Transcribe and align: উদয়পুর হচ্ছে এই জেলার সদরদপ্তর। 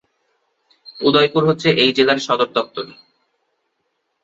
উদয়পুর 1.01 1.43
হচ্ছে 1.47 1.69
এই 1.83 1.91
জেলার 1.93 2.19
সদরদপ্তর। 2.19 2.85